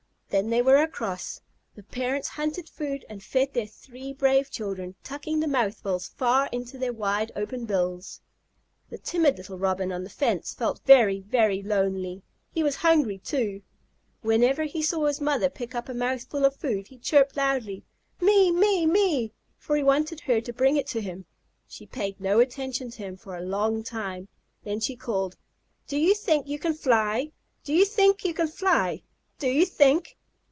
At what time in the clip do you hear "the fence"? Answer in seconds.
10.05-10.53